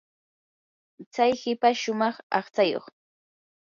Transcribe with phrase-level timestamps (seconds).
[1.13, 2.85] chay hipash shumaq aqchayuq.